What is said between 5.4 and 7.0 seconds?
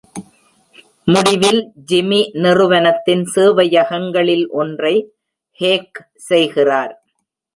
Hack செய்கிறார்.